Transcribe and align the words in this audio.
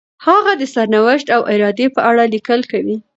هغه 0.27 0.51
د 0.57 0.63
سرنوشت 0.73 1.27
او 1.35 1.41
ارادې 1.53 1.87
په 1.95 2.01
اړه 2.09 2.23
لیکل 2.33 2.59
کوي. 2.71 2.97